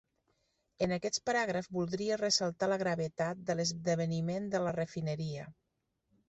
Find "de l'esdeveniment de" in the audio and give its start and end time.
3.51-4.63